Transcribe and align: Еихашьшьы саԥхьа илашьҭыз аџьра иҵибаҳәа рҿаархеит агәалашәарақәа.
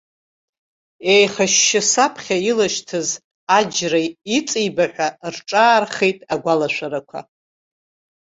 Еихашьшьы 1.13 1.81
саԥхьа 1.91 2.37
илашьҭыз 2.49 3.09
аџьра 3.57 4.01
иҵибаҳәа 4.37 5.07
рҿаархеит 5.35 6.19
агәалашәарақәа. 6.33 7.19